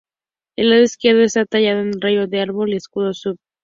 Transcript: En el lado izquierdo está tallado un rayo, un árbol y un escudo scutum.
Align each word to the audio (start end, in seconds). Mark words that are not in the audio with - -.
En 0.57 0.63
el 0.65 0.69
lado 0.71 0.81
izquierdo 0.81 1.21
está 1.21 1.45
tallado 1.45 1.83
un 1.83 2.01
rayo, 2.01 2.23
un 2.23 2.35
árbol 2.35 2.69
y 2.69 2.71
un 2.71 2.77
escudo 2.77 3.13
scutum. 3.13 3.37